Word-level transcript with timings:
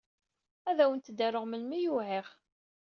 Ad 0.69 0.77
awent-d-aruɣ 0.83 1.45
melmi 1.47 1.75
ay 1.77 1.87
uɛiɣ. 1.93 2.25